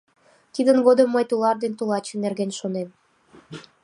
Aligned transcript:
Тидын 0.53 0.77
годым 0.87 1.07
мый 1.15 1.25
тулар 1.29 1.55
ден 1.63 1.73
тулаче 1.79 2.15
нерген 2.23 2.51
шонем. 2.59 2.89